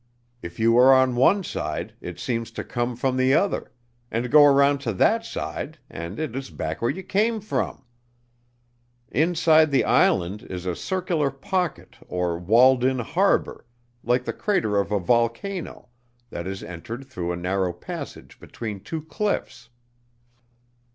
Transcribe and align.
If 0.41 0.59
you 0.59 0.77
are 0.77 1.07
one 1.11 1.43
side, 1.43 1.93
it 2.01 2.19
seems 2.19 2.49
to 2.53 2.63
come 2.63 2.95
from 2.95 3.17
the 3.17 3.35
other, 3.35 3.71
and 4.09 4.31
go 4.31 4.43
around 4.45 4.79
to 4.79 4.93
that 4.93 5.23
side 5.25 5.77
and 5.91 6.19
it 6.19 6.35
is 6.35 6.49
back 6.49 6.81
where 6.81 6.89
you 6.89 7.03
came 7.03 7.39
from. 7.39 7.85
Inside 9.11 9.69
the 9.69 9.83
island 9.83 10.41
is 10.49 10.65
a 10.65 10.75
circular 10.75 11.29
pocket 11.29 11.97
or 12.07 12.39
walled 12.39 12.83
in 12.83 12.97
harbor, 12.97 13.67
like 14.03 14.25
the 14.25 14.33
crater 14.33 14.79
of 14.79 14.91
a 14.91 14.97
volcano, 14.99 15.89
that 16.31 16.47
is 16.47 16.63
entered 16.63 17.05
through 17.05 17.31
a 17.31 17.37
narrow 17.37 17.71
passage 17.71 18.39
between 18.39 18.79
two 18.79 19.03
cliffs. 19.03 19.69